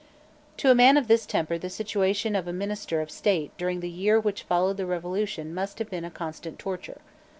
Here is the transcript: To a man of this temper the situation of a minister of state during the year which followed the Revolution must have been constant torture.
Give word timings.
To 0.57 0.71
a 0.71 0.73
man 0.73 0.97
of 0.97 1.07
this 1.07 1.27
temper 1.27 1.59
the 1.59 1.69
situation 1.69 2.35
of 2.35 2.47
a 2.47 2.53
minister 2.53 3.01
of 3.01 3.11
state 3.11 3.55
during 3.55 3.81
the 3.81 3.87
year 3.91 4.19
which 4.19 4.41
followed 4.41 4.77
the 4.77 4.87
Revolution 4.87 5.53
must 5.53 5.77
have 5.77 5.91
been 5.91 6.09
constant 6.09 6.57
torture. 6.57 7.01